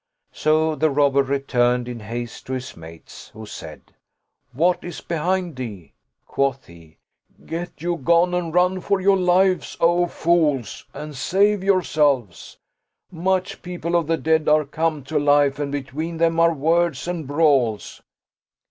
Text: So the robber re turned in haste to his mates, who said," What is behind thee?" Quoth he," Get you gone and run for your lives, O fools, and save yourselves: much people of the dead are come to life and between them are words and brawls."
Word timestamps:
So 0.31 0.73
the 0.73 0.89
robber 0.89 1.21
re 1.21 1.37
turned 1.41 1.87
in 1.87 1.99
haste 1.99 2.47
to 2.47 2.53
his 2.53 2.75
mates, 2.75 3.27
who 3.35 3.45
said," 3.45 3.93
What 4.51 4.83
is 4.83 4.99
behind 4.99 5.57
thee?" 5.57 5.93
Quoth 6.25 6.65
he," 6.65 6.97
Get 7.45 7.83
you 7.83 7.97
gone 7.97 8.33
and 8.33 8.51
run 8.51 8.79
for 8.81 8.99
your 8.99 9.15
lives, 9.17 9.77
O 9.79 10.07
fools, 10.07 10.85
and 10.91 11.15
save 11.15 11.63
yourselves: 11.63 12.57
much 13.11 13.61
people 13.61 13.95
of 13.95 14.07
the 14.07 14.17
dead 14.17 14.49
are 14.49 14.65
come 14.65 15.03
to 15.03 15.19
life 15.19 15.59
and 15.59 15.71
between 15.71 16.17
them 16.17 16.39
are 16.39 16.51
words 16.55 17.07
and 17.07 17.27
brawls." 17.27 18.01